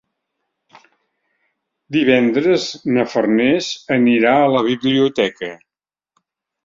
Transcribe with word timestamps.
Divendres 1.97 2.65
na 2.95 3.05
Farners 3.11 3.71
anirà 3.99 4.35
a 4.47 4.51
la 4.59 4.65
biblioteca. 4.73 5.53